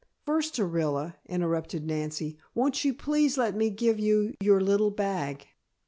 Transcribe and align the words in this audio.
"First, 0.25 0.55
Orilla," 0.55 1.13
interrupted 1.27 1.85
Nancy, 1.85 2.39
"won't 2.55 2.83
you 2.83 2.91
please 2.91 3.37
let 3.37 3.55
me 3.55 3.69
give 3.69 3.99
you 3.99 4.33
your 4.41 4.59
little 4.59 4.89
bag? 4.89 5.45